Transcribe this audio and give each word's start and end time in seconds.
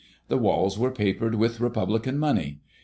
The 0.29 0.37
walls 0.39 0.79
were 0.79 0.89
papered 0.89 1.35
with 1.35 1.59
Republican 1.59 2.17
money. 2.17 2.57